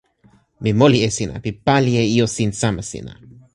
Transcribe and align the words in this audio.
mi 0.63 0.71
moli 0.79 0.99
e 1.07 1.09
sina. 1.17 1.35
mi 1.43 1.51
pali 1.65 1.91
e 2.01 2.03
ijo 2.13 2.27
sin 2.35 2.51
sama 2.61 2.81
sina. 2.91 3.13